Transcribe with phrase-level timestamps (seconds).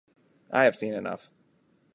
[0.49, 1.29] I have seen enough.